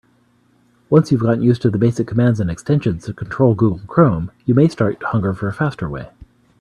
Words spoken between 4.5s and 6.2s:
may start to hunger for a faster way.